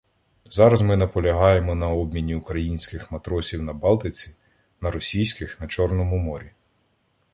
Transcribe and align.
Зараз 0.45 0.81
ми 0.81 0.97
наполягаємо 0.97 1.75
на 1.75 1.89
обміні 1.89 2.35
українських 2.35 3.11
матросів 3.11 3.63
на 3.63 3.73
Балтиці 3.73 4.35
на 4.81 4.91
російських 4.91 5.61
на 5.61 5.67
Чорному 5.67 6.17
морі. 6.17 6.51